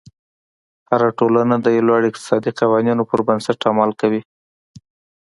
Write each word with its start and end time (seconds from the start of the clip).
هره 0.89 1.09
ټولنه 1.19 1.55
د 1.59 1.65
یو 1.75 1.85
لړ 1.89 2.01
اقتصادي 2.09 2.51
قوانینو 2.59 3.03
پر 3.09 3.19
بنسټ 3.27 3.59
عمل 3.69 3.91
کوي. 4.01 4.21